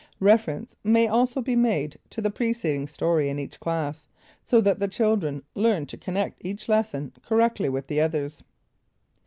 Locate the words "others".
8.01-8.43